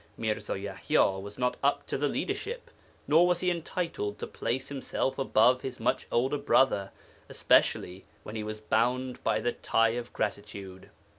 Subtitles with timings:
[0.17, 2.71] Mirza Yaḥya was not up to the leadership,
[3.07, 6.89] nor was he entitled to place himself above his much older brother,
[7.29, 10.89] especially when he was bound by the tie of gratitude.